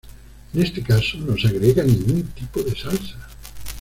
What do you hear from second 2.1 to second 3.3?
tipo de salsa.